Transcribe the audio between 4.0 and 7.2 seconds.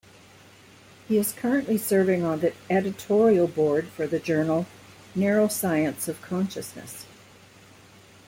the journal Neuroscience of Consciousness.